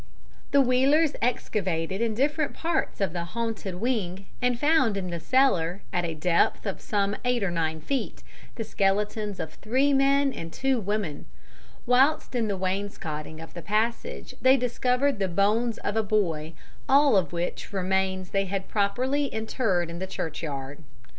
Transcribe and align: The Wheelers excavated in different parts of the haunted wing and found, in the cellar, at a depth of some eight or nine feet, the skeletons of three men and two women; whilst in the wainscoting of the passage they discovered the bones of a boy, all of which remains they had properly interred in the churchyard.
The 0.49 0.61
Wheelers 0.61 1.13
excavated 1.21 2.01
in 2.01 2.15
different 2.15 2.55
parts 2.55 3.01
of 3.01 3.13
the 3.13 3.23
haunted 3.23 3.75
wing 3.75 4.25
and 4.41 4.57
found, 4.57 4.97
in 4.97 5.11
the 5.11 5.19
cellar, 5.19 5.83
at 5.93 6.03
a 6.03 6.15
depth 6.15 6.65
of 6.65 6.81
some 6.81 7.15
eight 7.23 7.43
or 7.43 7.51
nine 7.51 7.79
feet, 7.81 8.23
the 8.55 8.63
skeletons 8.63 9.39
of 9.39 9.53
three 9.53 9.93
men 9.93 10.33
and 10.33 10.51
two 10.51 10.79
women; 10.79 11.25
whilst 11.85 12.33
in 12.33 12.47
the 12.47 12.57
wainscoting 12.57 13.39
of 13.39 13.53
the 13.53 13.61
passage 13.61 14.33
they 14.41 14.57
discovered 14.57 15.19
the 15.19 15.27
bones 15.27 15.77
of 15.77 15.95
a 15.95 16.01
boy, 16.01 16.53
all 16.89 17.15
of 17.15 17.31
which 17.31 17.71
remains 17.71 18.31
they 18.31 18.45
had 18.45 18.67
properly 18.67 19.25
interred 19.31 19.87
in 19.91 19.99
the 19.99 20.07
churchyard. 20.07 20.79